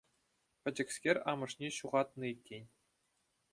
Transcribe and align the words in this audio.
Пӗчӗкскер 0.67 1.17
амӑшне 1.33 1.67
ҫухатнӑ 1.77 2.25
иккен. 2.33 2.63